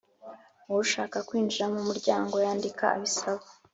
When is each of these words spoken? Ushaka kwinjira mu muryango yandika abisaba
Ushaka 0.83 1.17
kwinjira 1.27 1.65
mu 1.73 1.81
muryango 1.87 2.35
yandika 2.45 2.83
abisaba 2.95 3.45